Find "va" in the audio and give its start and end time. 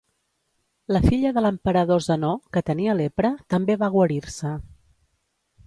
3.85-3.93